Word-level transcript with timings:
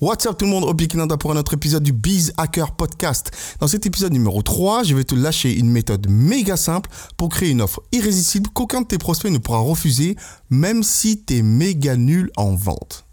What's 0.00 0.24
up 0.24 0.38
tout 0.38 0.46
le 0.46 0.50
monde, 0.50 0.64
Obi 0.64 0.88
Kinanda 0.88 1.18
pour 1.18 1.30
un 1.30 1.36
autre 1.36 1.52
épisode 1.52 1.82
du 1.82 1.92
Biz 1.92 2.32
Hacker 2.38 2.70
Podcast. 2.70 3.30
Dans 3.60 3.66
cet 3.66 3.84
épisode 3.84 4.14
numéro 4.14 4.40
3, 4.40 4.82
je 4.82 4.94
vais 4.94 5.04
te 5.04 5.14
lâcher 5.14 5.54
une 5.54 5.70
méthode 5.70 6.08
méga 6.08 6.56
simple 6.56 6.88
pour 7.18 7.28
créer 7.28 7.50
une 7.50 7.60
offre 7.60 7.82
irrésistible 7.92 8.48
qu'aucun 8.48 8.80
de 8.80 8.86
tes 8.86 8.96
prospects 8.96 9.30
ne 9.30 9.36
pourra 9.36 9.58
refuser, 9.58 10.16
même 10.48 10.82
si 10.82 11.22
tu 11.22 11.36
es 11.36 11.42
méga 11.42 11.96
nul 11.96 12.30
en 12.38 12.54
vente. 12.54 13.04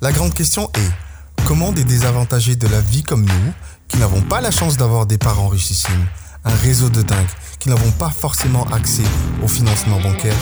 La 0.00 0.10
grande 0.10 0.34
question 0.34 0.68
est, 0.74 1.44
comment 1.46 1.70
des 1.70 1.84
désavantagés 1.84 2.56
de 2.56 2.66
la 2.66 2.80
vie 2.80 3.04
comme 3.04 3.24
nous, 3.24 3.52
qui 3.86 3.98
n'avons 3.98 4.22
pas 4.22 4.40
la 4.40 4.50
chance 4.50 4.76
d'avoir 4.76 5.06
des 5.06 5.18
parents 5.18 5.46
richissimes, 5.46 6.08
un 6.44 6.54
réseau 6.56 6.88
de 6.88 7.02
dingue, 7.02 7.30
qui 7.60 7.68
n'avons 7.68 7.92
pas 7.92 8.10
forcément 8.10 8.64
accès 8.72 9.04
au 9.40 9.46
financement 9.46 10.00
bancaire, 10.00 10.34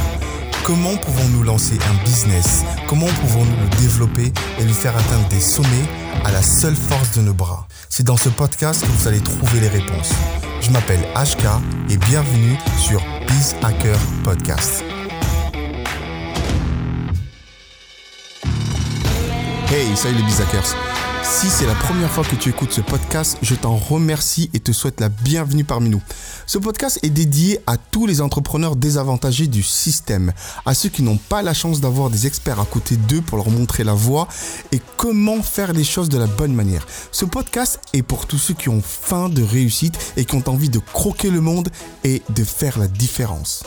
Comment 0.65 0.97
pouvons-nous 0.97 1.43
lancer 1.43 1.77
un 1.91 2.05
business? 2.05 2.65
Comment 2.87 3.07
pouvons-nous 3.07 3.57
le 3.63 3.69
développer 3.81 4.33
et 4.61 4.65
lui 4.65 4.73
faire 4.73 4.97
atteindre 4.97 5.27
des 5.29 5.41
sommets 5.41 5.89
à 6.25 6.31
la 6.31 6.41
seule 6.41 6.77
force 6.77 7.17
de 7.17 7.23
nos 7.23 7.35
bras? 7.35 7.67
C'est 7.89 8.05
dans 8.05 8.17
ce 8.17 8.29
podcast 8.29 8.83
que 8.83 8.87
vous 8.87 9.09
allez 9.09 9.21
trouver 9.21 9.59
les 9.59 9.69
réponses. 9.69 10.13
Je 10.61 10.71
m'appelle 10.71 11.01
HK 11.17 11.47
et 11.91 11.97
bienvenue 11.97 12.57
sur 12.79 13.03
Biz 13.27 13.57
Hacker 13.63 13.99
Podcast. 14.23 14.85
Hey, 19.73 19.97
salut 19.97 20.19
les 20.19 20.23
Biz 20.25 20.43
Hackers 20.43 20.77
si 21.25 21.49
c'est 21.49 21.67
la 21.67 21.75
première 21.75 22.11
fois 22.11 22.25
que 22.25 22.35
tu 22.35 22.49
écoutes 22.49 22.73
ce 22.73 22.81
podcast, 22.81 23.39
je 23.43 23.55
t'en 23.55 23.77
remercie 23.77 24.51
et 24.53 24.61
te 24.61 24.73
souhaite 24.73 25.01
la 25.01 25.09
bienvenue 25.09 25.63
parmi 25.63 25.89
nous. 25.89 26.03
Ce 26.47 26.59
podcast 26.59 26.99
est 27.05 27.11
dédié 27.11 27.61
à 27.69 27.77
tous 27.77 28.07
les 28.07 28.21
entrepreneurs 28.21 28.75
désavantagés 28.75 29.47
du 29.47 29.63
système, 29.63 30.33
à 30.67 30.75
ceux 30.75 30.89
qui 30.89 31.03
n'ont 31.03 31.17
pas 31.17 31.41
la 31.41 31.55
chance 31.55 31.81
d'avoir 31.81 32.11
des 32.11 32.27
experts 32.27 32.59
à 32.59 32.65
côté 32.65 32.97
d'eux 32.97 33.21
pour 33.21 33.39
leur 33.39 33.51
montrer 33.51 33.85
la 33.85 33.95
voie 33.95 34.27
et 34.73 34.81
comment 34.97 35.43
faire 35.43 35.73
les 35.73 35.85
choses 35.85 36.09
de 36.09 36.19
la 36.19 36.27
bonne 36.27 36.55
manière. 36.55 36.87
Ce 37.13 37.25
podcast 37.25 37.81
est 37.93 38.03
pour 38.03 38.27
tous 38.27 38.39
ceux 38.39 38.55
qui 38.55 38.69
ont 38.69 38.83
faim 38.83 39.29
de 39.29 39.45
réussite 39.45 40.13
et 40.17 40.25
qui 40.25 40.35
ont 40.35 40.49
envie 40.49 40.71
de 40.71 40.81
croquer 40.81 41.31
le 41.31 41.41
monde 41.41 41.69
et 42.03 42.23
de 42.31 42.43
faire 42.45 42.81
la 42.81 42.89
différence. 42.89 43.63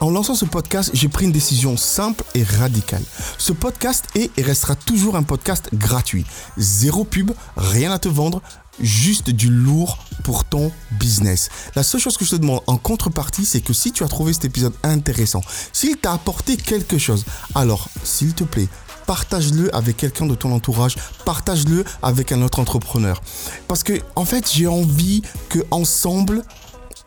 En 0.00 0.10
lançant 0.10 0.36
ce 0.36 0.44
podcast, 0.44 0.90
j'ai 0.94 1.08
pris 1.08 1.24
une 1.24 1.32
décision 1.32 1.76
simple 1.76 2.22
et 2.34 2.44
radicale. 2.44 3.02
Ce 3.36 3.52
podcast 3.52 4.04
est 4.14 4.30
et 4.38 4.42
restera 4.42 4.76
toujours 4.76 5.16
un 5.16 5.24
podcast 5.24 5.70
gratuit. 5.74 6.24
Zéro 6.56 7.02
pub, 7.02 7.32
rien 7.56 7.90
à 7.90 7.98
te 7.98 8.08
vendre, 8.08 8.40
juste 8.78 9.30
du 9.30 9.50
lourd 9.50 9.98
pour 10.22 10.44
ton 10.44 10.70
business. 11.00 11.48
La 11.74 11.82
seule 11.82 12.00
chose 12.00 12.16
que 12.16 12.24
je 12.24 12.30
te 12.30 12.36
demande 12.36 12.60
en 12.68 12.76
contrepartie, 12.76 13.44
c'est 13.44 13.60
que 13.60 13.72
si 13.72 13.90
tu 13.90 14.04
as 14.04 14.08
trouvé 14.08 14.32
cet 14.32 14.44
épisode 14.44 14.74
intéressant, 14.84 15.40
s'il 15.72 15.96
t'a 15.96 16.12
apporté 16.12 16.56
quelque 16.56 16.96
chose, 16.96 17.24
alors 17.56 17.88
s'il 18.04 18.34
te 18.34 18.44
plaît, 18.44 18.68
partage-le 19.08 19.74
avec 19.74 19.96
quelqu'un 19.96 20.26
de 20.26 20.36
ton 20.36 20.52
entourage, 20.52 20.94
partage-le 21.24 21.84
avec 22.02 22.30
un 22.30 22.42
autre 22.42 22.60
entrepreneur. 22.60 23.20
Parce 23.66 23.82
que 23.82 23.94
en 24.14 24.24
fait, 24.24 24.48
j'ai 24.52 24.68
envie 24.68 25.22
que 25.48 25.58
ensemble 25.72 26.44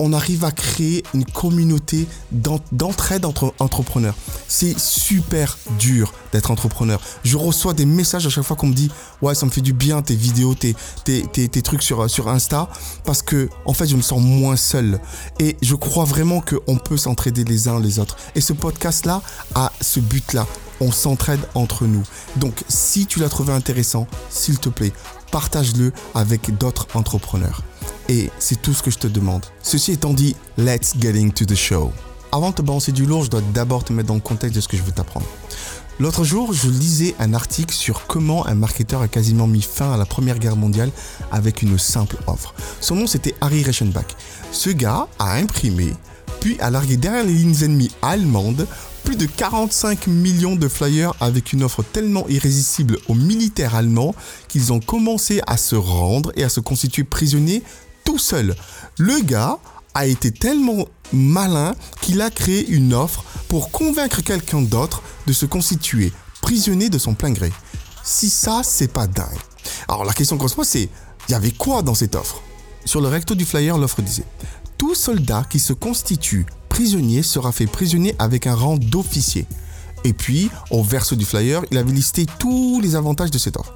on 0.02 0.14
arrive 0.14 0.44
à 0.44 0.52
créer 0.52 1.04
une 1.14 1.26
communauté 1.26 2.08
d'entraide 2.72 3.24
entre 3.24 3.54
entrepreneurs. 3.60 4.16
C'est 4.48 4.78
super 4.80 5.60
dur 5.78 6.12
d'être 6.32 6.50
entrepreneur. 6.50 7.00
Je 7.24 7.38
reçois 7.38 7.74
des 7.74 7.86
messages 7.86 8.26
à 8.26 8.30
chaque 8.32 8.44
fois 8.44 8.56
qu'on 8.56 8.68
me 8.68 8.74
dit 8.74 8.90
Ouais, 9.22 9.36
ça 9.36 9.46
me 9.46 9.52
fait 9.52 9.62
du 9.62 9.74
bien 9.74 10.02
tes 10.02 10.16
vidéos, 10.16 10.56
tes, 10.56 10.74
trucs 11.62 11.84
sur, 11.84 12.10
sur 12.10 12.30
Insta, 12.30 12.68
parce 13.06 13.22
que 13.22 13.48
en 13.66 13.74
fait, 13.74 13.86
je 13.86 13.96
me 13.96 14.02
sens 14.02 14.22
moins 14.22 14.56
seul. 14.56 15.00
Et 15.40 15.56
je 15.62 15.76
crois 15.76 16.06
vraiment 16.06 16.42
qu'on 16.42 16.78
peut 16.78 16.98
s'entraider 16.98 17.44
les 17.44 17.68
uns 17.68 17.80
les 17.80 18.00
autres. 18.00 18.18
Et 18.34 18.42
ce 18.42 18.54
podcast-là 18.54 19.22
a 19.54 19.72
ce 19.82 20.00
but-là. 20.00 20.48
On 20.80 20.92
s'entraide 20.92 21.42
entre 21.54 21.86
nous. 21.86 22.04
Donc, 22.38 22.64
si 22.68 23.06
tu 23.06 23.20
l'as 23.20 23.30
trouvé 23.30 23.54
intéressant, 23.54 24.08
s'il 24.32 24.58
te 24.58 24.70
plaît, 24.70 24.94
partage-le 25.32 25.94
avec 26.16 26.58
d'autres 26.58 26.88
entrepreneurs. 26.96 27.62
Et 28.12 28.30
c'est 28.40 28.62
tout 28.62 28.74
ce 28.74 28.84
que 28.84 28.92
je 28.92 28.98
te 28.98 29.08
demande. 29.08 29.46
Ceci 29.64 29.94
étant 29.94 30.14
dit, 30.14 30.36
let's 30.58 30.96
get 31.00 31.18
into 31.18 31.46
the 31.46 31.56
show. 31.56 31.94
Avant 32.34 32.50
de 32.50 32.56
te 32.56 32.62
balancer 32.62 32.92
du 32.92 33.06
lourd, 33.06 33.24
je 33.24 33.30
dois 33.30 33.42
d'abord 33.54 33.86
te 33.86 33.94
mettre 33.94 34.10
dans 34.10 34.16
le 34.16 34.20
contexte 34.20 34.54
de 34.54 34.60
ce 34.60 34.68
que 34.68 34.76
je 34.76 34.84
veux 34.84 34.92
t'apprendre. 34.92 35.26
L'autre 35.98 36.26
jour, 36.26 36.52
je 36.52 36.68
lisais 36.70 37.16
un 37.20 37.34
article 37.34 37.74
sur 37.74 38.08
comment 38.08 38.46
un 38.48 38.56
marketeur 38.56 39.02
a 39.02 39.08
quasiment 39.08 39.48
mis 39.48 39.62
fin 39.62 39.94
à 39.94 39.98
la 39.98 40.04
Première 40.04 40.40
Guerre 40.40 40.58
mondiale 40.58 40.92
avec 41.32 41.62
une 41.62 41.80
simple 41.80 42.18
offre. 42.28 42.54
Son 42.82 42.96
nom 42.96 43.08
c'était 43.08 43.34
Harry 43.40 43.64
Reichenbach. 43.64 44.08
Ce 44.52 44.70
gars 44.70 45.08
a 45.18 45.36
imprimé, 45.36 45.94
puis 46.42 46.60
a 46.60 46.70
largué 46.70 46.98
derrière 46.98 47.24
les 47.24 47.34
lignes 47.34 47.64
ennemies 47.64 47.92
allemandes 48.02 48.68
plus 49.06 49.16
de 49.16 49.26
45 49.26 50.08
millions 50.08 50.58
de 50.58 50.68
flyers 50.68 51.14
avec 51.22 51.54
une 51.54 51.64
offre 51.64 51.82
tellement 51.82 52.28
irrésistible 52.28 52.98
aux 53.08 53.16
militaires 53.16 53.76
allemands 53.76 54.14
qu'ils 54.50 54.74
ont 54.74 54.82
commencé 54.82 55.42
à 55.48 55.56
se 55.56 55.76
rendre 55.76 56.34
et 56.36 56.44
à 56.44 56.50
se 56.50 56.60
constituer 56.60 57.06
prisonniers 57.06 57.64
tout 58.04 58.18
seul. 58.18 58.56
Le 58.98 59.20
gars 59.22 59.60
a 59.94 60.06
été 60.06 60.32
tellement 60.32 60.86
malin 61.14 61.76
qu'il 62.02 62.22
a 62.22 62.30
créé 62.30 62.68
une 62.68 62.94
offre 62.94 63.24
pour 63.48 63.72
convaincre 63.72 64.22
quelqu'un 64.22 64.62
d'autre 64.62 65.02
de 65.28 65.34
se 65.34 65.46
constituer 65.46 66.14
prisonnier 66.42 66.90
de 66.90 66.98
son 66.98 67.14
plein 67.14 67.32
gré. 67.32 67.52
Si 68.04 68.30
ça, 68.30 68.62
c'est 68.64 68.92
pas 68.92 69.08
dingue. 69.08 69.28
Alors 69.88 70.06
la 70.06 70.14
question 70.14 70.38
qu'on 70.38 70.48
se 70.48 70.56
pose, 70.56 70.68
c'est 70.68 70.90
il 71.28 71.32
y 71.32 71.36
avait 71.36 71.52
quoi 71.52 71.82
dans 71.82 71.96
cette 71.96 72.16
offre? 72.16 72.42
Sur 72.86 73.02
le 73.02 73.08
recto 73.08 73.36
du 73.36 73.46
flyer, 73.46 73.78
l'offre 73.78 74.02
disait 74.02 74.26
Tout 74.78 74.96
soldat 74.96 75.46
qui 75.50 75.60
se 75.60 75.74
constitue 75.74 76.46
prisonnier 76.68 77.22
sera 77.22 77.52
fait 77.52 77.68
prisonnier 77.68 78.16
avec 78.18 78.48
un 78.48 78.56
rang 78.56 78.78
d'officier. 78.78 79.46
Et 80.04 80.14
puis, 80.14 80.50
au 80.72 80.84
verso 80.84 81.16
du 81.16 81.26
flyer, 81.26 81.62
il 81.70 81.78
avait 81.78 81.92
listé 81.92 82.26
tous 82.40 82.80
les 82.82 82.96
avantages 82.96 83.30
de 83.30 83.38
cette 83.38 83.58
offre. 83.58 83.74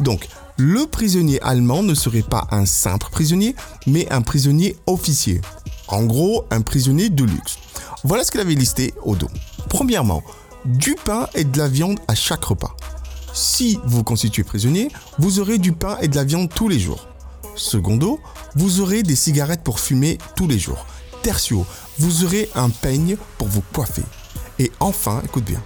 Donc, 0.00 0.26
le 0.58 0.86
prisonnier 0.86 1.40
allemand 1.40 1.84
ne 1.84 1.94
serait 1.94 2.22
pas 2.22 2.48
un 2.50 2.66
simple 2.66 3.06
prisonnier, 3.12 3.54
mais 3.86 4.10
un 4.10 4.22
prisonnier 4.22 4.76
officier. 4.86 5.40
En 5.86 6.02
gros, 6.02 6.44
un 6.50 6.62
prisonnier 6.62 7.10
de 7.10 7.24
luxe. 7.24 7.58
Voilà 8.02 8.24
ce 8.24 8.32
qu'il 8.32 8.40
avait 8.40 8.54
listé 8.54 8.92
au 9.04 9.14
dos. 9.14 9.30
Premièrement, 9.68 10.22
du 10.64 10.96
pain 11.04 11.28
et 11.34 11.44
de 11.44 11.56
la 11.58 11.68
viande 11.68 12.00
à 12.08 12.16
chaque 12.16 12.44
repas. 12.44 12.76
Si 13.32 13.78
vous 13.84 14.02
constituez 14.02 14.42
prisonnier, 14.42 14.90
vous 15.18 15.38
aurez 15.38 15.58
du 15.58 15.72
pain 15.72 15.96
et 16.02 16.08
de 16.08 16.16
la 16.16 16.24
viande 16.24 16.52
tous 16.52 16.68
les 16.68 16.80
jours. 16.80 17.06
Secondo, 17.54 18.18
vous 18.56 18.80
aurez 18.80 19.04
des 19.04 19.16
cigarettes 19.16 19.62
pour 19.62 19.78
fumer 19.78 20.18
tous 20.34 20.48
les 20.48 20.58
jours. 20.58 20.86
Tertio, 21.22 21.66
vous 21.98 22.24
aurez 22.24 22.50
un 22.56 22.70
peigne 22.70 23.16
pour 23.38 23.46
vous 23.46 23.62
coiffer. 23.72 24.04
Et 24.58 24.72
enfin, 24.80 25.22
écoute 25.24 25.44
bien, 25.44 25.62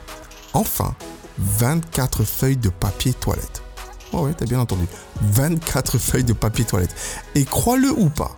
enfin, 0.53 0.95
24 1.39 2.25
feuilles 2.25 2.59
de 2.59 2.69
papier 2.69 3.15
toilette. 3.15 3.63
Oh 4.13 4.25
ouais, 4.25 4.35
t'as 4.37 4.47
bien 4.47 4.61
entendu. 4.61 4.87
24 5.23 5.99
feuilles 5.99 6.25
de 6.25 6.33
papier 6.33 6.65
toilette. 6.65 6.95
Et 7.35 7.45
crois-le 7.45 7.91
ou 7.91 8.11
pas, 8.11 8.37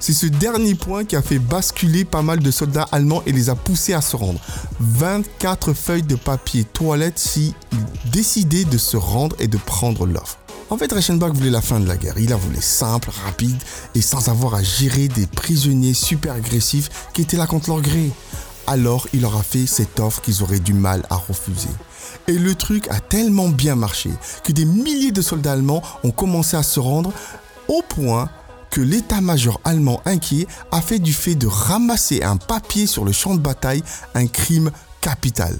c'est 0.00 0.12
ce 0.12 0.26
dernier 0.26 0.74
point 0.74 1.04
qui 1.04 1.16
a 1.16 1.22
fait 1.22 1.38
basculer 1.38 2.04
pas 2.04 2.22
mal 2.22 2.40
de 2.40 2.50
soldats 2.50 2.86
allemands 2.92 3.22
et 3.26 3.32
les 3.32 3.48
a 3.48 3.54
poussés 3.54 3.94
à 3.94 4.00
se 4.00 4.16
rendre. 4.16 4.40
24 4.80 5.72
feuilles 5.72 6.02
de 6.02 6.16
papier 6.16 6.64
toilette 6.64 7.18
s'ils 7.18 7.54
décidaient 8.12 8.64
de 8.64 8.76
se 8.76 8.96
rendre 8.96 9.34
et 9.38 9.46
de 9.46 9.56
prendre 9.56 10.04
l'offre. 10.04 10.38
En 10.70 10.76
fait, 10.76 10.92
Reichenbach 10.92 11.32
voulait 11.32 11.50
la 11.50 11.60
fin 11.60 11.78
de 11.78 11.86
la 11.86 11.96
guerre. 11.96 12.18
Il 12.18 12.30
la 12.30 12.36
voulait 12.36 12.60
simple, 12.60 13.10
rapide 13.24 13.56
et 13.94 14.02
sans 14.02 14.28
avoir 14.28 14.54
à 14.54 14.62
gérer 14.62 15.08
des 15.08 15.26
prisonniers 15.26 15.94
super 15.94 16.34
agressifs 16.34 17.08
qui 17.12 17.22
étaient 17.22 17.36
là 17.36 17.46
contre 17.46 17.70
leur 17.70 17.80
gré. 17.80 18.10
Alors, 18.66 19.06
il 19.12 19.20
leur 19.20 19.36
a 19.36 19.42
fait 19.42 19.66
cette 19.66 20.00
offre 20.00 20.20
qu'ils 20.22 20.42
auraient 20.42 20.60
du 20.60 20.72
mal 20.72 21.04
à 21.10 21.16
refuser. 21.16 21.68
Et 22.28 22.38
le 22.38 22.54
truc 22.54 22.88
a 22.88 23.00
tellement 23.00 23.48
bien 23.48 23.76
marché 23.76 24.10
que 24.42 24.52
des 24.52 24.64
milliers 24.64 25.12
de 25.12 25.22
soldats 25.22 25.52
allemands 25.52 25.82
ont 26.02 26.10
commencé 26.10 26.56
à 26.56 26.62
se 26.62 26.80
rendre 26.80 27.12
au 27.68 27.82
point 27.82 28.28
que 28.70 28.80
l'état-major 28.80 29.60
allemand 29.64 30.02
inquiet 30.04 30.46
a 30.72 30.80
fait 30.80 30.98
du 30.98 31.12
fait 31.12 31.36
de 31.36 31.46
ramasser 31.46 32.22
un 32.22 32.36
papier 32.36 32.86
sur 32.86 33.04
le 33.04 33.12
champ 33.12 33.34
de 33.34 33.40
bataille 33.40 33.84
un 34.14 34.26
crime 34.26 34.70
capital. 35.00 35.58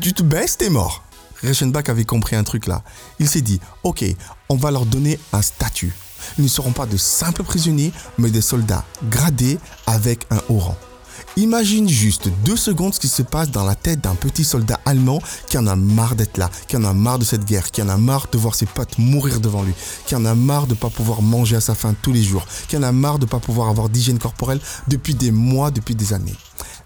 tu 0.00 0.12
te 0.14 0.22
baisses, 0.22 0.56
t'es 0.56 0.70
mort. 0.70 1.04
Reichenbach 1.42 1.88
avait 1.88 2.04
compris 2.04 2.36
un 2.36 2.44
truc 2.44 2.66
là. 2.66 2.82
Il 3.18 3.28
s'est 3.28 3.42
dit, 3.42 3.60
ok, 3.82 4.04
on 4.48 4.56
va 4.56 4.70
leur 4.70 4.86
donner 4.86 5.18
un 5.32 5.42
statut. 5.42 5.92
Ils 6.38 6.44
ne 6.44 6.48
seront 6.48 6.72
pas 6.72 6.86
de 6.86 6.96
simples 6.96 7.44
prisonniers, 7.44 7.92
mais 8.16 8.30
des 8.30 8.40
soldats 8.40 8.84
gradés 9.10 9.58
avec 9.86 10.26
un 10.30 10.40
haut 10.48 10.58
rang. 10.58 10.76
Imagine 11.38 11.88
juste 11.88 12.30
deux 12.44 12.56
secondes 12.56 12.94
ce 12.94 12.98
qui 12.98 13.06
se 13.06 13.22
passe 13.22 13.52
dans 13.52 13.64
la 13.64 13.76
tête 13.76 14.00
d'un 14.00 14.16
petit 14.16 14.42
soldat 14.42 14.80
allemand 14.84 15.22
qui 15.48 15.56
en 15.56 15.68
a 15.68 15.76
marre 15.76 16.16
d'être 16.16 16.36
là, 16.36 16.50
qui 16.66 16.76
en 16.76 16.82
a 16.82 16.92
marre 16.92 17.20
de 17.20 17.24
cette 17.24 17.44
guerre, 17.44 17.70
qui 17.70 17.80
en 17.80 17.88
a 17.88 17.96
marre 17.96 18.26
de 18.32 18.36
voir 18.36 18.56
ses 18.56 18.66
potes 18.66 18.98
mourir 18.98 19.38
devant 19.38 19.62
lui, 19.62 19.72
qui 20.04 20.16
en 20.16 20.24
a 20.24 20.34
marre 20.34 20.66
de 20.66 20.74
ne 20.74 20.78
pas 20.78 20.90
pouvoir 20.90 21.22
manger 21.22 21.54
à 21.54 21.60
sa 21.60 21.76
faim 21.76 21.94
tous 22.02 22.12
les 22.12 22.24
jours, 22.24 22.44
qui 22.66 22.76
en 22.76 22.82
a 22.82 22.90
marre 22.90 23.20
de 23.20 23.24
ne 23.24 23.30
pas 23.30 23.38
pouvoir 23.38 23.68
avoir 23.68 23.88
d'hygiène 23.88 24.18
corporelle 24.18 24.58
depuis 24.88 25.14
des 25.14 25.30
mois, 25.30 25.70
depuis 25.70 25.94
des 25.94 26.12
années. 26.12 26.34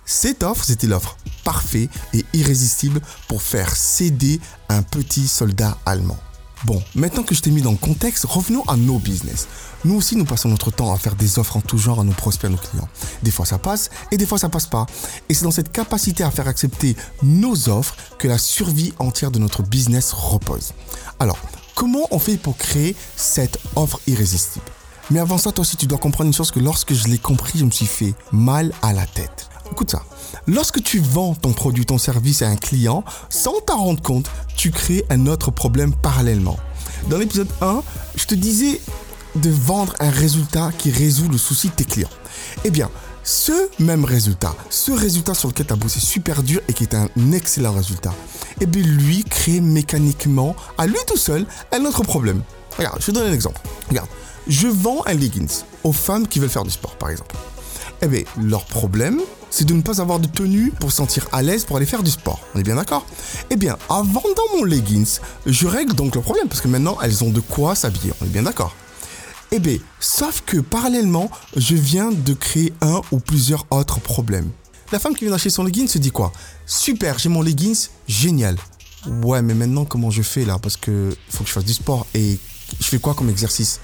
Cette 0.04 0.42
offre, 0.42 0.64
c'était 0.64 0.86
l'offre 0.86 1.16
parfaite 1.44 1.88
et 2.12 2.22
irrésistible 2.34 3.00
pour 3.28 3.40
faire 3.40 3.74
céder 3.74 4.38
un 4.68 4.82
petit 4.82 5.28
soldat 5.28 5.78
allemand. 5.86 6.18
Bon, 6.64 6.80
maintenant 6.94 7.24
que 7.24 7.34
je 7.34 7.42
t'ai 7.42 7.50
mis 7.50 7.60
dans 7.60 7.72
le 7.72 7.76
contexte, 7.76 8.24
revenons 8.24 8.62
à 8.68 8.76
nos 8.76 8.98
business. 8.98 9.48
Nous 9.84 9.96
aussi, 9.96 10.14
nous 10.14 10.24
passons 10.24 10.48
notre 10.48 10.70
temps 10.70 10.92
à 10.92 10.96
faire 10.96 11.16
des 11.16 11.40
offres 11.40 11.56
en 11.56 11.60
tout 11.60 11.76
genre 11.76 12.00
à 12.00 12.04
nos 12.04 12.12
prospects, 12.12 12.48
à 12.48 12.52
nos 12.52 12.56
clients. 12.56 12.88
Des 13.24 13.32
fois, 13.32 13.44
ça 13.46 13.58
passe 13.58 13.90
et 14.12 14.16
des 14.16 14.26
fois, 14.26 14.38
ça 14.38 14.48
passe 14.48 14.66
pas. 14.66 14.86
Et 15.28 15.34
c'est 15.34 15.42
dans 15.42 15.50
cette 15.50 15.72
capacité 15.72 16.22
à 16.22 16.30
faire 16.30 16.46
accepter 16.46 16.96
nos 17.24 17.68
offres 17.68 17.96
que 18.18 18.28
la 18.28 18.38
survie 18.38 18.92
entière 19.00 19.32
de 19.32 19.40
notre 19.40 19.64
business 19.64 20.12
repose. 20.12 20.72
Alors, 21.18 21.38
comment 21.74 22.06
on 22.12 22.20
fait 22.20 22.36
pour 22.36 22.56
créer 22.56 22.94
cette 23.16 23.58
offre 23.74 24.00
irrésistible? 24.06 24.64
Mais 25.10 25.18
avant 25.18 25.38
ça, 25.38 25.50
toi 25.50 25.62
aussi, 25.62 25.76
tu 25.76 25.86
dois 25.86 25.98
comprendre 25.98 26.28
une 26.28 26.34
chose 26.34 26.52
que 26.52 26.60
lorsque 26.60 26.94
je 26.94 27.08
l'ai 27.08 27.18
compris, 27.18 27.58
je 27.58 27.64
me 27.64 27.70
suis 27.72 27.86
fait 27.86 28.14
mal 28.30 28.72
à 28.82 28.92
la 28.92 29.06
tête. 29.06 29.48
Écoute 29.72 29.90
ça. 29.90 30.02
Lorsque 30.46 30.82
tu 30.82 30.98
vends 30.98 31.34
ton 31.34 31.54
produit, 31.54 31.86
ton 31.86 31.96
service 31.96 32.42
à 32.42 32.48
un 32.48 32.56
client, 32.56 33.04
sans 33.30 33.58
t'en 33.66 33.78
rendre 33.78 34.02
compte, 34.02 34.30
tu 34.54 34.70
crées 34.70 35.02
un 35.08 35.26
autre 35.26 35.50
problème 35.50 35.94
parallèlement. 35.94 36.58
Dans 37.08 37.16
l'épisode 37.16 37.48
1, 37.62 37.82
je 38.14 38.26
te 38.26 38.34
disais 38.34 38.82
de 39.34 39.48
vendre 39.48 39.94
un 39.98 40.10
résultat 40.10 40.72
qui 40.76 40.90
résout 40.90 41.28
le 41.30 41.38
souci 41.38 41.68
de 41.68 41.72
tes 41.72 41.84
clients. 41.86 42.10
Eh 42.64 42.70
bien, 42.70 42.90
ce 43.24 43.52
même 43.78 44.04
résultat, 44.04 44.54
ce 44.68 44.92
résultat 44.92 45.32
sur 45.32 45.48
lequel 45.48 45.66
tu 45.66 45.72
as 45.72 45.76
bossé 45.76 46.00
super 46.00 46.42
dur 46.42 46.60
et 46.68 46.74
qui 46.74 46.82
est 46.82 46.94
un 46.94 47.08
excellent 47.32 47.72
résultat, 47.72 48.12
eh 48.60 48.66
bien 48.66 48.82
lui 48.82 49.24
crée 49.24 49.62
mécaniquement, 49.62 50.54
à 50.76 50.86
lui 50.86 50.98
tout 51.06 51.16
seul, 51.16 51.46
un 51.72 51.82
autre 51.86 52.02
problème. 52.02 52.42
Regarde, 52.76 52.98
je 53.00 53.06
te 53.06 53.10
donne 53.12 53.28
un 53.28 53.32
exemple. 53.32 53.62
Regarde, 53.88 54.08
je 54.48 54.68
vends 54.68 55.02
un 55.06 55.14
leggings 55.14 55.62
aux 55.82 55.92
femmes 55.92 56.28
qui 56.28 56.40
veulent 56.40 56.50
faire 56.50 56.64
du 56.64 56.70
sport, 56.70 56.96
par 56.96 57.08
exemple. 57.08 57.34
Eh 58.02 58.08
bien, 58.08 58.24
leur 58.36 58.66
problème, 58.66 59.20
c'est 59.52 59.66
de 59.66 59.74
ne 59.74 59.82
pas 59.82 60.00
avoir 60.00 60.18
de 60.18 60.26
tenue 60.26 60.72
pour 60.80 60.90
se 60.90 60.96
sentir 60.96 61.28
à 61.30 61.42
l'aise 61.42 61.64
pour 61.64 61.76
aller 61.76 61.86
faire 61.86 62.02
du 62.02 62.10
sport. 62.10 62.40
On 62.54 62.58
est 62.58 62.62
bien 62.62 62.76
d'accord? 62.76 63.04
Eh 63.50 63.56
bien, 63.56 63.76
en 63.90 64.02
vendant 64.02 64.42
mon 64.56 64.64
leggings, 64.64 65.18
je 65.44 65.66
règle 65.66 65.92
donc 65.94 66.14
le 66.14 66.22
problème 66.22 66.48
parce 66.48 66.62
que 66.62 66.68
maintenant 66.68 66.96
elles 67.02 67.22
ont 67.22 67.30
de 67.30 67.40
quoi 67.40 67.74
s'habiller. 67.74 68.14
On 68.20 68.24
est 68.24 68.30
bien 68.30 68.42
d'accord? 68.42 68.74
Eh 69.50 69.58
bien, 69.58 69.76
sauf 70.00 70.42
que 70.46 70.56
parallèlement, 70.56 71.30
je 71.54 71.76
viens 71.76 72.10
de 72.10 72.32
créer 72.32 72.72
un 72.80 73.02
ou 73.12 73.20
plusieurs 73.20 73.66
autres 73.70 74.00
problèmes. 74.00 74.50
La 74.90 74.98
femme 74.98 75.14
qui 75.14 75.24
vient 75.24 75.32
d'acheter 75.32 75.50
son 75.50 75.64
leggings 75.64 75.88
se 75.88 75.98
dit 75.98 76.10
quoi? 76.10 76.32
Super, 76.64 77.18
j'ai 77.18 77.28
mon 77.28 77.42
leggings, 77.42 77.88
génial. 78.08 78.56
Ouais, 79.06 79.42
mais 79.42 79.52
maintenant 79.52 79.84
comment 79.84 80.10
je 80.10 80.22
fais 80.22 80.46
là? 80.46 80.58
Parce 80.58 80.78
que 80.78 81.14
faut 81.28 81.44
que 81.44 81.48
je 81.48 81.54
fasse 81.54 81.66
du 81.66 81.74
sport 81.74 82.06
et 82.14 82.38
je 82.80 82.86
fais 82.86 82.98
quoi 82.98 83.12
comme 83.12 83.28
exercice? 83.28 83.80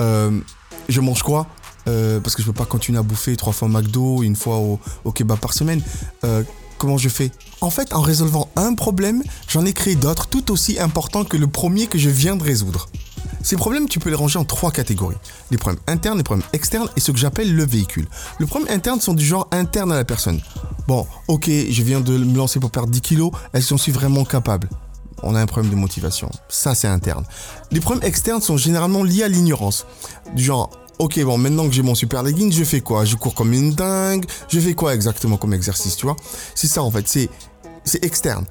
Euh, 0.00 0.40
Je 0.88 1.00
mange 1.00 1.22
quoi? 1.22 1.46
Euh, 1.90 2.20
parce 2.20 2.34
que 2.34 2.42
je 2.42 2.46
peux 2.46 2.52
pas 2.52 2.64
continuer 2.64 2.98
à 2.98 3.02
bouffer 3.02 3.36
trois 3.36 3.52
fois 3.52 3.68
au 3.68 3.70
McDo, 3.70 4.22
une 4.22 4.36
fois 4.36 4.58
au, 4.58 5.12
kebab 5.12 5.38
par 5.38 5.52
semaine. 5.52 5.82
Euh, 6.24 6.42
comment 6.78 6.96
je 6.96 7.08
fais? 7.08 7.30
En 7.60 7.70
fait, 7.70 7.92
en 7.92 8.00
résolvant 8.00 8.48
un 8.56 8.74
problème, 8.74 9.22
j'en 9.48 9.64
ai 9.66 9.72
créé 9.72 9.96
d'autres 9.96 10.28
tout 10.28 10.50
aussi 10.50 10.78
importants 10.78 11.24
que 11.24 11.36
le 11.36 11.46
premier 11.46 11.86
que 11.86 11.98
je 11.98 12.08
viens 12.08 12.36
de 12.36 12.42
résoudre. 12.42 12.88
Ces 13.42 13.56
problèmes, 13.56 13.88
tu 13.88 13.98
peux 13.98 14.10
les 14.10 14.16
ranger 14.16 14.38
en 14.38 14.44
trois 14.44 14.70
catégories. 14.70 15.16
Les 15.50 15.56
problèmes 15.56 15.82
internes, 15.86 16.18
les 16.18 16.24
problèmes 16.24 16.46
externes 16.52 16.88
et 16.96 17.00
ce 17.00 17.10
que 17.10 17.18
j'appelle 17.18 17.54
le 17.54 17.64
véhicule. 17.64 18.06
Les 18.38 18.46
problèmes 18.46 18.72
internes 18.72 19.00
sont 19.00 19.14
du 19.14 19.24
genre 19.24 19.48
interne 19.50 19.90
à 19.92 19.96
la 19.96 20.04
personne. 20.04 20.40
Bon, 20.86 21.06
ok, 21.26 21.48
je 21.48 21.82
viens 21.82 22.00
de 22.00 22.16
me 22.18 22.36
lancer 22.36 22.60
pour 22.60 22.70
perdre 22.70 22.90
10 22.90 23.00
kilos, 23.00 23.30
est-ce 23.54 23.64
que 23.64 23.68
j'en 23.70 23.78
suis 23.78 23.92
vraiment 23.92 24.24
capable? 24.24 24.68
On 25.22 25.34
a 25.34 25.40
un 25.40 25.46
problème 25.46 25.70
de 25.70 25.76
motivation. 25.76 26.30
Ça, 26.48 26.74
c'est 26.74 26.88
interne. 26.88 27.24
Les 27.70 27.80
problèmes 27.80 28.06
externes 28.06 28.40
sont 28.40 28.56
généralement 28.56 29.04
liés 29.04 29.22
à 29.22 29.28
l'ignorance. 29.28 29.86
Du 30.34 30.42
genre, 30.42 30.70
ok, 31.00 31.18
bon, 31.24 31.38
maintenant 31.38 31.66
que 31.66 31.74
j'ai 31.74 31.82
mon 31.82 31.94
super 31.94 32.22
legging, 32.22 32.52
je 32.52 32.62
fais 32.62 32.80
quoi? 32.80 33.06
Je 33.06 33.16
cours 33.16 33.34
comme 33.34 33.54
une 33.54 33.72
dingue, 33.72 34.26
je 34.48 34.60
fais 34.60 34.74
quoi 34.74 34.94
exactement 34.94 35.38
comme 35.38 35.54
exercice, 35.54 35.96
tu 35.96 36.04
vois? 36.04 36.16
C'est 36.54 36.66
ça 36.66 36.82
en 36.82 36.90
fait, 36.90 37.08
c'est, 37.08 38.04
externe. 38.04 38.44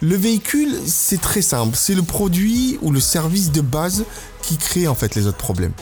Le 0.00 0.16
véhicule, 0.16 0.74
c'est 0.86 1.20
très 1.20 1.42
simple, 1.42 1.76
c'est 1.76 1.94
le 1.94 2.02
produit 2.02 2.78
ou 2.80 2.90
le 2.90 3.00
service 3.00 3.52
de 3.52 3.60
base 3.60 4.04
qui 4.42 4.56
crée 4.56 4.88
en 4.88 4.94
fait 4.94 5.14
les 5.14 5.26
autres 5.26 5.36
problèmes. 5.36 5.72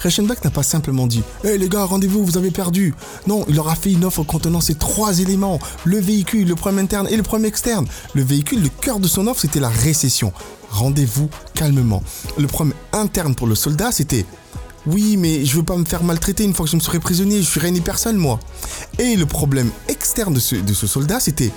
Reichenbach 0.00 0.42
n'a 0.44 0.50
pas 0.50 0.62
simplement 0.62 1.06
dit 1.06 1.22
Hé 1.44 1.58
les 1.58 1.68
gars, 1.68 1.84
rendez-vous, 1.84 2.24
vous 2.24 2.36
avez 2.36 2.50
perdu. 2.50 2.94
Non, 3.26 3.44
il 3.48 3.54
leur 3.54 3.68
a 3.68 3.76
fait 3.76 3.92
une 3.92 4.04
offre 4.04 4.24
contenant 4.24 4.60
ces 4.60 4.74
trois 4.74 5.20
éléments 5.20 5.58
le 5.84 5.98
véhicule, 5.98 6.48
le 6.48 6.54
problème 6.56 6.84
interne 6.84 7.06
et 7.08 7.16
le 7.16 7.22
problème 7.22 7.46
externe. 7.46 7.86
Le 8.14 8.22
véhicule, 8.22 8.62
le 8.62 8.68
cœur 8.68 8.98
de 8.98 9.06
son 9.06 9.26
offre, 9.26 9.42
c'était 9.42 9.60
la 9.60 9.68
récession. 9.68 10.32
Rendez-vous 10.70 11.28
calmement. 11.54 12.02
Le 12.38 12.46
problème 12.46 12.76
interne 12.92 13.34
pour 13.34 13.46
le 13.46 13.54
soldat, 13.54 13.92
c'était 13.92 14.24
oui, 14.86 15.16
mais 15.16 15.44
je 15.44 15.56
veux 15.56 15.62
pas 15.62 15.76
me 15.76 15.84
faire 15.84 16.02
maltraiter 16.02 16.44
une 16.44 16.54
fois 16.54 16.64
que 16.64 16.70
je 16.70 16.76
me 16.76 16.80
serai 16.80 17.00
prisonnier, 17.00 17.42
je 17.42 17.50
suis 17.50 17.70
ni 17.70 17.80
personne, 17.80 18.16
moi. 18.16 18.40
Et 18.98 19.16
le 19.16 19.26
problème 19.26 19.70
externe 19.88 20.32
de 20.32 20.40
ce, 20.40 20.56
de 20.56 20.72
ce 20.72 20.86
soldat, 20.86 21.20
c'était 21.20 21.50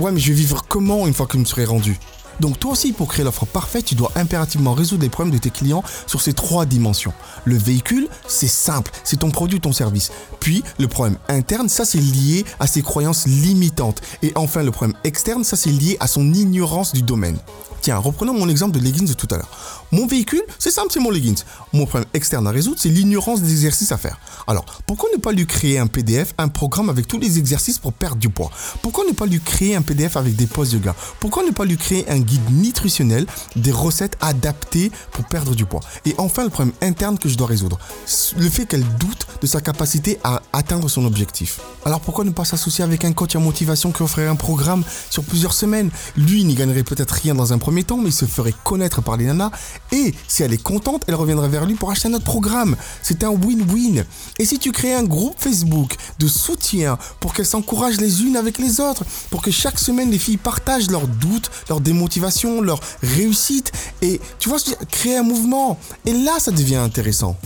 Ouais, 0.00 0.10
mais 0.10 0.18
je 0.18 0.28
vais 0.28 0.34
vivre 0.34 0.64
comment 0.68 1.06
une 1.06 1.14
fois 1.14 1.26
que 1.26 1.34
je 1.34 1.38
me 1.38 1.44
serai 1.44 1.64
rendu? 1.64 1.98
Donc 2.40 2.58
toi 2.58 2.72
aussi, 2.72 2.92
pour 2.92 3.08
créer 3.08 3.24
l'offre 3.24 3.46
parfaite, 3.46 3.84
tu 3.84 3.94
dois 3.94 4.10
impérativement 4.16 4.74
résoudre 4.74 5.02
les 5.02 5.08
problèmes 5.08 5.34
de 5.34 5.38
tes 5.38 5.50
clients 5.50 5.82
sur 6.06 6.20
ces 6.20 6.32
trois 6.32 6.66
dimensions. 6.66 7.12
Le 7.44 7.56
véhicule, 7.56 8.08
c'est 8.26 8.48
simple, 8.48 8.90
c'est 9.04 9.20
ton 9.20 9.30
produit 9.30 9.56
ou 9.56 9.60
ton 9.60 9.72
service. 9.72 10.10
Puis 10.40 10.62
le 10.78 10.88
problème 10.88 11.16
interne, 11.28 11.68
ça 11.68 11.84
c'est 11.84 11.98
lié 11.98 12.44
à 12.60 12.66
ses 12.66 12.82
croyances 12.82 13.26
limitantes. 13.26 14.00
Et 14.22 14.32
enfin 14.34 14.62
le 14.62 14.70
problème 14.70 14.96
externe, 15.04 15.44
ça 15.44 15.56
c'est 15.56 15.70
lié 15.70 15.96
à 16.00 16.06
son 16.06 16.32
ignorance 16.32 16.92
du 16.92 17.02
domaine. 17.02 17.38
Tiens, 17.84 17.98
reprenons 17.98 18.32
mon 18.32 18.48
exemple 18.48 18.78
de 18.78 18.82
leggings 18.82 19.06
de 19.06 19.12
tout 19.12 19.28
à 19.30 19.36
l'heure. 19.36 19.50
Mon 19.92 20.06
véhicule, 20.06 20.40
c'est 20.58 20.70
simple, 20.70 20.88
c'est 20.90 21.00
mon 21.00 21.10
leggings. 21.10 21.42
Mon 21.74 21.84
problème 21.84 22.08
externe 22.14 22.46
à 22.46 22.50
résoudre, 22.50 22.78
c'est 22.80 22.88
l'ignorance 22.88 23.42
des 23.42 23.52
exercices 23.52 23.92
à 23.92 23.98
faire. 23.98 24.18
Alors, 24.46 24.64
pourquoi 24.86 25.10
ne 25.14 25.20
pas 25.20 25.32
lui 25.32 25.46
créer 25.46 25.78
un 25.78 25.86
PDF, 25.86 26.32
un 26.38 26.48
programme 26.48 26.88
avec 26.88 27.06
tous 27.06 27.18
les 27.18 27.38
exercices 27.38 27.78
pour 27.78 27.92
perdre 27.92 28.16
du 28.16 28.30
poids? 28.30 28.50
Pourquoi 28.80 29.04
ne 29.04 29.12
pas 29.12 29.26
lui 29.26 29.38
créer 29.38 29.76
un 29.76 29.82
PDF 29.82 30.16
avec 30.16 30.34
des 30.34 30.46
poses 30.46 30.72
yoga 30.72 30.94
Pourquoi 31.20 31.44
ne 31.44 31.50
pas 31.50 31.66
lui 31.66 31.76
créer 31.76 32.08
un 32.10 32.20
guide 32.24 32.50
nutritionnel, 32.50 33.26
des 33.56 33.72
recettes 33.72 34.16
adaptées 34.20 34.90
pour 35.12 35.24
perdre 35.26 35.54
du 35.54 35.64
poids 35.64 35.80
Et 36.04 36.14
enfin, 36.18 36.44
le 36.44 36.50
problème 36.50 36.74
interne 36.82 37.18
que 37.18 37.28
je 37.28 37.36
dois 37.36 37.46
résoudre, 37.46 37.78
le 38.36 38.48
fait 38.48 38.66
qu'elle 38.66 38.84
doute 38.98 39.26
de 39.40 39.46
sa 39.46 39.60
capacité 39.60 40.18
à 40.24 40.42
atteindre 40.52 40.88
son 40.88 41.04
objectif. 41.04 41.60
Alors 41.84 42.00
pourquoi 42.00 42.24
ne 42.24 42.30
pas 42.30 42.44
s'associer 42.44 42.82
avec 42.82 43.04
un 43.04 43.12
coach 43.12 43.36
en 43.36 43.40
motivation 43.40 43.92
qui 43.92 44.02
offrirait 44.02 44.28
un 44.28 44.36
programme 44.36 44.82
sur 45.10 45.22
plusieurs 45.22 45.52
semaines? 45.52 45.90
Lui 46.16 46.44
n'y 46.44 46.54
gagnerait 46.54 46.82
peut-être 46.82 47.12
rien 47.12 47.34
dans 47.34 47.52
un 47.52 47.58
premier 47.58 47.84
temps, 47.84 47.98
mais 47.98 48.08
il 48.08 48.14
se 48.14 48.24
ferait 48.24 48.54
connaître 48.64 49.02
par 49.02 49.16
les 49.16 49.26
nanas. 49.26 49.50
Et 49.92 50.14
si 50.26 50.42
elle 50.42 50.52
est 50.52 50.62
contente, 50.62 51.04
elle 51.06 51.14
reviendrait 51.14 51.48
vers 51.48 51.66
lui 51.66 51.74
pour 51.74 51.90
acheter 51.90 52.08
un 52.08 52.14
autre 52.14 52.24
programme. 52.24 52.76
C'est 53.02 53.22
un 53.22 53.30
win-win. 53.30 54.04
Et 54.38 54.46
si 54.46 54.58
tu 54.58 54.72
crées 54.72 54.94
un 54.94 55.04
groupe 55.04 55.36
Facebook 55.38 55.96
de 56.18 56.26
soutien 56.26 56.98
pour 57.20 57.34
qu'elles 57.34 57.46
s'encouragent 57.46 58.00
les 58.00 58.22
unes 58.22 58.36
avec 58.36 58.58
les 58.58 58.80
autres, 58.80 59.04
pour 59.30 59.42
que 59.42 59.50
chaque 59.50 59.78
semaine 59.78 60.10
les 60.10 60.18
filles 60.18 60.38
partagent 60.38 60.90
leurs 60.90 61.06
doutes, 61.06 61.50
leurs 61.68 61.80
démotivations, 61.80 62.13
leurs 62.62 62.80
réussites, 63.02 63.72
et 64.02 64.20
tu 64.38 64.48
vois, 64.48 64.58
créer 64.90 65.16
un 65.16 65.22
mouvement. 65.22 65.78
Et 66.04 66.12
là, 66.12 66.38
ça 66.38 66.50
devient 66.50 66.76
intéressant. 66.76 67.36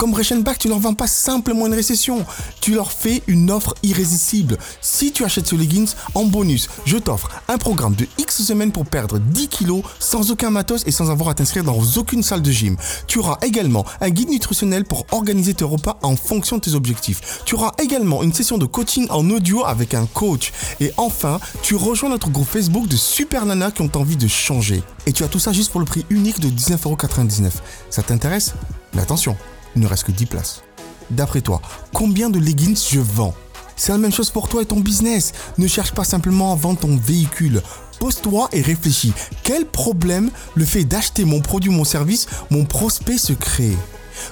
Comme 0.00 0.14
Reichenbach, 0.14 0.56
tu 0.58 0.68
leur 0.68 0.78
vends 0.78 0.94
pas 0.94 1.06
simplement 1.06 1.66
une 1.66 1.74
récession, 1.74 2.24
tu 2.62 2.72
leur 2.72 2.90
fais 2.90 3.22
une 3.26 3.50
offre 3.50 3.74
irrésistible. 3.82 4.56
Si 4.80 5.12
tu 5.12 5.26
achètes 5.26 5.48
ce 5.48 5.54
leggings, 5.54 5.90
en 6.14 6.24
bonus, 6.24 6.70
je 6.86 6.96
t'offre 6.96 7.28
un 7.48 7.58
programme 7.58 7.94
de 7.94 8.06
X 8.16 8.42
semaines 8.42 8.72
pour 8.72 8.86
perdre 8.86 9.18
10 9.18 9.48
kilos 9.48 9.82
sans 9.98 10.30
aucun 10.30 10.48
matos 10.48 10.84
et 10.86 10.90
sans 10.90 11.10
avoir 11.10 11.28
à 11.28 11.34
t'inscrire 11.34 11.64
dans 11.64 11.78
aucune 11.98 12.22
salle 12.22 12.40
de 12.40 12.50
gym. 12.50 12.78
Tu 13.08 13.18
auras 13.18 13.36
également 13.42 13.84
un 14.00 14.08
guide 14.08 14.30
nutritionnel 14.30 14.86
pour 14.86 15.04
organiser 15.12 15.52
tes 15.52 15.66
repas 15.66 15.98
en 16.00 16.16
fonction 16.16 16.56
de 16.56 16.62
tes 16.62 16.72
objectifs. 16.72 17.42
Tu 17.44 17.54
auras 17.54 17.74
également 17.76 18.22
une 18.22 18.32
session 18.32 18.56
de 18.56 18.64
coaching 18.64 19.06
en 19.10 19.28
audio 19.28 19.66
avec 19.66 19.92
un 19.92 20.06
coach. 20.06 20.50
Et 20.80 20.94
enfin, 20.96 21.40
tu 21.60 21.74
rejoins 21.74 22.08
notre 22.08 22.30
groupe 22.30 22.48
Facebook 22.48 22.88
de 22.88 22.96
super 22.96 23.44
nanas 23.44 23.72
qui 23.72 23.82
ont 23.82 23.92
envie 23.96 24.16
de 24.16 24.28
changer. 24.28 24.82
Et 25.04 25.12
tu 25.12 25.24
as 25.24 25.28
tout 25.28 25.38
ça 25.38 25.52
juste 25.52 25.70
pour 25.70 25.80
le 25.80 25.84
prix 25.84 26.06
unique 26.08 26.40
de 26.40 26.48
19,99€. 26.48 27.50
Ça 27.90 28.02
t'intéresse? 28.02 28.54
Mais 28.94 29.02
attention, 29.02 29.36
il 29.76 29.82
ne 29.82 29.86
reste 29.86 30.04
que 30.04 30.12
10 30.12 30.26
places. 30.26 30.62
D'après 31.10 31.40
toi, 31.40 31.60
combien 31.92 32.30
de 32.30 32.38
leggings 32.38 32.78
je 32.90 33.00
vends? 33.00 33.34
C'est 33.76 33.92
la 33.92 33.98
même 33.98 34.12
chose 34.12 34.30
pour 34.30 34.48
toi 34.48 34.62
et 34.62 34.66
ton 34.66 34.80
business. 34.80 35.32
Ne 35.58 35.66
cherche 35.66 35.92
pas 35.92 36.04
simplement 36.04 36.52
à 36.52 36.56
vendre 36.56 36.80
ton 36.80 36.96
véhicule. 36.96 37.62
Pose-toi 37.98 38.48
et 38.52 38.60
réfléchis. 38.60 39.12
Quel 39.42 39.66
problème 39.66 40.30
le 40.54 40.64
fait 40.64 40.84
d'acheter 40.84 41.24
mon 41.24 41.40
produit 41.40 41.70
ou 41.70 41.74
mon 41.74 41.84
service, 41.84 42.26
mon 42.50 42.64
prospect 42.64 43.18
se 43.18 43.32
crée 43.32 43.76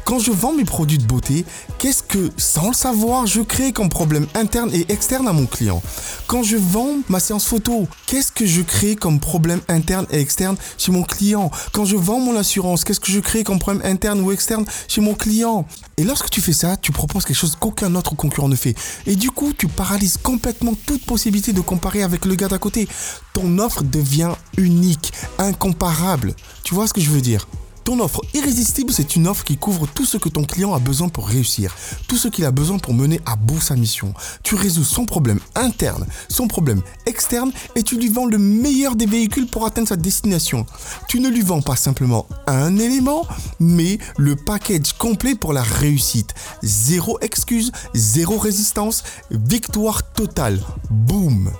quand 0.04 0.18
je 0.18 0.30
vends 0.30 0.52
mes 0.52 0.64
produits 0.64 0.98
de 0.98 1.04
beauté, 1.04 1.44
qu'est-ce 1.78 2.02
que, 2.02 2.30
sans 2.36 2.68
le 2.68 2.74
savoir, 2.74 3.26
je 3.26 3.40
crée 3.40 3.72
comme 3.72 3.88
problème 3.88 4.26
interne 4.34 4.70
et 4.72 4.90
externe 4.90 5.28
à 5.28 5.32
mon 5.32 5.46
client? 5.46 5.82
Quand 6.26 6.42
je 6.42 6.56
vends 6.56 6.98
ma 7.08 7.20
séance 7.20 7.46
photo, 7.46 7.88
qu'est-ce 8.06 8.32
que 8.32 8.46
je 8.46 8.62
crée 8.62 8.96
comme 8.96 9.20
problème 9.20 9.60
interne 9.68 10.06
et 10.10 10.20
externe 10.20 10.56
chez 10.76 10.92
mon 10.92 11.02
client? 11.02 11.50
Quand 11.72 11.84
je 11.84 11.96
vends 11.96 12.20
mon 12.20 12.36
assurance, 12.36 12.84
qu'est-ce 12.84 13.00
que 13.00 13.12
je 13.12 13.20
crée 13.20 13.44
comme 13.44 13.58
problème 13.58 13.84
interne 13.84 14.20
ou 14.20 14.32
externe 14.32 14.64
chez 14.88 15.00
mon 15.00 15.14
client? 15.14 15.66
Et 15.96 16.04
lorsque 16.04 16.30
tu 16.30 16.40
fais 16.40 16.52
ça, 16.52 16.76
tu 16.76 16.92
proposes 16.92 17.24
quelque 17.24 17.36
chose 17.36 17.56
qu'aucun 17.58 17.94
autre 17.94 18.14
concurrent 18.14 18.48
ne 18.48 18.56
fait. 18.56 18.74
Et 19.06 19.16
du 19.16 19.30
coup, 19.30 19.52
tu 19.52 19.68
paralyses 19.68 20.16
complètement 20.16 20.74
toute 20.86 21.04
possibilité 21.04 21.52
de 21.52 21.60
comparer 21.60 22.02
avec 22.02 22.24
le 22.24 22.34
gars 22.34 22.48
d'à 22.48 22.58
côté. 22.58 22.88
Ton 23.32 23.58
offre 23.58 23.82
devient 23.82 24.32
unique, 24.56 25.12
incomparable. 25.38 26.34
Tu 26.62 26.74
vois 26.74 26.86
ce 26.86 26.92
que 26.92 27.00
je 27.00 27.10
veux 27.10 27.20
dire? 27.20 27.48
Ton 27.88 28.00
offre 28.00 28.20
irrésistible, 28.34 28.92
c'est 28.92 29.16
une 29.16 29.26
offre 29.26 29.44
qui 29.44 29.56
couvre 29.56 29.86
tout 29.88 30.04
ce 30.04 30.18
que 30.18 30.28
ton 30.28 30.44
client 30.44 30.74
a 30.74 30.78
besoin 30.78 31.08
pour 31.08 31.26
réussir, 31.26 31.74
tout 32.06 32.18
ce 32.18 32.28
qu'il 32.28 32.44
a 32.44 32.50
besoin 32.50 32.76
pour 32.76 32.92
mener 32.92 33.18
à 33.24 33.34
bout 33.34 33.62
sa 33.62 33.76
mission. 33.76 34.12
Tu 34.42 34.56
résous 34.56 34.84
son 34.84 35.06
problème 35.06 35.40
interne, 35.54 36.04
son 36.28 36.48
problème 36.48 36.82
externe 37.06 37.50
et 37.76 37.82
tu 37.82 37.96
lui 37.96 38.10
vends 38.10 38.26
le 38.26 38.36
meilleur 38.36 38.94
des 38.94 39.06
véhicules 39.06 39.46
pour 39.46 39.64
atteindre 39.64 39.88
sa 39.88 39.96
destination. 39.96 40.66
Tu 41.08 41.18
ne 41.18 41.30
lui 41.30 41.40
vends 41.40 41.62
pas 41.62 41.76
simplement 41.76 42.26
un 42.46 42.76
élément, 42.76 43.26
mais 43.58 43.96
le 44.18 44.36
package 44.36 44.92
complet 44.98 45.34
pour 45.34 45.54
la 45.54 45.62
réussite. 45.62 46.34
Zéro 46.62 47.18
excuse, 47.22 47.72
zéro 47.94 48.36
résistance, 48.36 49.02
victoire 49.30 50.12
totale. 50.12 50.60
Boum 50.90 51.50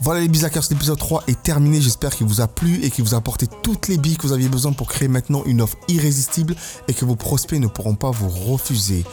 voilà 0.00 0.20
les 0.20 0.28
Bizakers, 0.28 0.62
l'épisode 0.70 0.98
3 0.98 1.24
est 1.26 1.42
terminé. 1.42 1.80
J'espère 1.80 2.14
qu'il 2.14 2.26
vous 2.26 2.40
a 2.40 2.46
plu 2.46 2.82
et 2.84 2.90
qu'il 2.90 3.04
vous 3.04 3.14
a 3.14 3.18
apporté 3.18 3.46
toutes 3.62 3.88
les 3.88 3.98
billes 3.98 4.16
que 4.16 4.26
vous 4.26 4.32
aviez 4.32 4.48
besoin 4.48 4.72
pour 4.72 4.88
créer 4.88 5.08
maintenant 5.08 5.42
une 5.44 5.60
offre 5.60 5.76
irrésistible 5.88 6.54
et 6.86 6.94
que 6.94 7.04
vos 7.04 7.16
prospects 7.16 7.58
ne 7.58 7.66
pourront 7.66 7.94
pas 7.96 8.10
vous 8.10 8.28
refuser. 8.28 9.04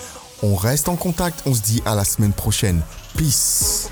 On 0.43 0.55
reste 0.55 0.89
en 0.89 0.95
contact, 0.95 1.41
on 1.45 1.53
se 1.53 1.61
dit 1.61 1.81
à 1.85 1.95
la 1.95 2.03
semaine 2.03 2.33
prochaine. 2.33 2.81
Peace 3.17 3.89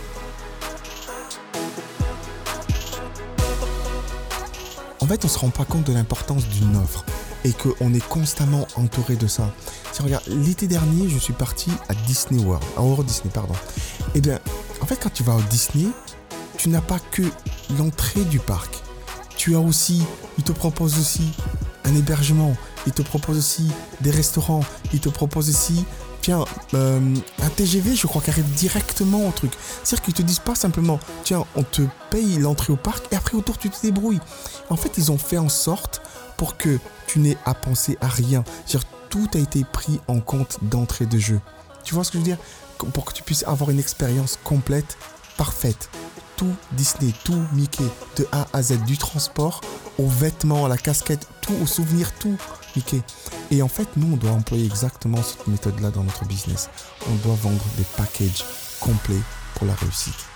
En 5.00 5.08
fait, 5.08 5.26
on 5.26 5.28
se 5.28 5.40
rend 5.40 5.50
pas 5.50 5.66
compte 5.66 5.86
de 5.86 5.94
l'importance 5.94 6.48
d'une 6.48 6.78
offre 6.78 7.04
et 7.44 7.52
qu'on 7.52 7.94
est 7.94 8.08
constamment 8.08 8.68
entouré 8.78 9.16
de 9.16 9.28
ça. 9.28 9.52
Si 9.92 10.02
regarde, 10.02 10.24
l'été 10.28 10.68
dernier, 10.68 11.10
je 11.10 11.18
suis 11.18 11.34
parti 11.34 11.72
à 11.90 11.94
Disney 12.08 12.42
World, 12.42 12.64
à 12.78 12.82
Euro 12.82 13.04
Disney, 13.04 13.30
pardon. 13.34 13.54
Eh 14.16 14.22
bien, 14.22 14.40
en 14.82 14.86
fait, 14.86 14.98
quand 15.02 15.12
tu 15.12 15.24
vas 15.24 15.36
au 15.36 15.42
Disney, 15.50 15.88
tu 16.64 16.70
n'as 16.70 16.80
pas 16.80 17.00
que 17.12 17.24
l'entrée 17.78 18.24
du 18.24 18.40
parc. 18.40 18.74
Tu 19.36 19.54
as 19.54 19.60
aussi, 19.60 20.02
il 20.38 20.46
te 20.46 20.54
propose 20.54 20.98
aussi 20.98 21.34
un 21.84 21.94
hébergement, 21.94 22.56
il 22.88 22.94
te 22.94 23.02
propose 23.02 23.38
aussi 23.38 23.68
des 24.00 24.12
restaurants, 24.12 24.64
il 24.94 25.02
te 25.02 25.10
propose 25.10 25.50
aussi, 25.50 25.84
tiens, 26.22 26.46
euh, 26.74 27.16
un 27.42 27.50
TGV, 27.50 27.98
je 27.98 28.08
crois, 28.08 28.22
qui 28.22 28.30
arrive 28.30 28.50
directement 28.54 29.28
au 29.28 29.32
truc. 29.32 29.52
C'est-à-dire 29.84 30.06
qu'ils 30.06 30.14
te 30.14 30.22
disent 30.22 30.40
pas 30.40 30.56
simplement, 30.56 31.02
tiens, 31.26 31.44
on 31.58 31.64
te 31.64 31.82
paye 32.10 32.38
l'entrée 32.38 32.72
au 32.72 32.78
parc 32.78 33.12
et 33.12 33.18
après 33.18 33.36
autour 33.36 33.58
tu 33.58 33.70
te 33.70 33.82
débrouilles. 33.82 34.22
En 34.70 34.78
fait, 34.78 34.98
ils 34.98 35.12
ont 35.12 35.18
fait 35.18 35.38
en 35.38 35.50
sorte 35.50 36.02
pour 36.38 36.56
que 36.56 36.80
tu 37.08 37.20
n'aies 37.20 37.38
à 37.46 37.56
penser 37.56 37.98
à 38.00 38.08
rien. 38.08 38.46
C'est-à-dire 38.66 38.88
tout 39.10 39.28
a 39.34 39.38
été 39.38 39.66
pris 39.66 40.00
en 40.08 40.22
compte 40.22 40.60
d'entrée 40.62 41.08
de 41.08 41.18
jeu. 41.18 41.42
Tu 41.84 41.94
vois 41.94 42.06
ce 42.06 42.12
que 42.12 42.20
je 42.20 42.24
veux 42.24 42.30
dire? 42.30 42.38
Pour 42.94 43.04
que 43.04 43.12
tu 43.12 43.22
puisses 43.22 43.44
avoir 43.44 43.70
une 43.70 43.80
expérience 43.80 44.40
complète, 44.46 44.98
parfaite 45.36 45.90
Disney, 46.74 47.14
tout 47.24 47.42
Mickey, 47.54 47.84
de 48.18 48.28
A 48.32 48.48
à 48.54 48.62
Z, 48.62 48.84
du 48.86 48.98
transport 48.98 49.62
aux 49.98 50.08
vêtements, 50.08 50.66
à 50.66 50.70
la 50.70 50.78
casquette, 50.78 51.28
tout, 51.42 51.54
au 51.62 51.66
souvenir, 51.66 52.12
tout 52.20 52.38
Mickey. 52.76 53.02
Et 53.52 53.62
en 53.62 53.68
fait, 53.68 53.88
nous, 53.96 54.14
on 54.14 54.18
doit 54.18 54.32
employer 54.32 54.66
exactement 54.66 55.22
cette 55.22 55.48
méthode-là 55.48 55.92
dans 55.92 56.04
notre 56.04 56.26
business. 56.26 56.70
On 57.10 57.16
doit 57.28 57.36
vendre 57.36 57.64
des 57.78 57.86
packages 57.98 58.44
complets 58.80 59.22
pour 59.56 59.68
la 59.68 59.76
réussite. 59.76 60.33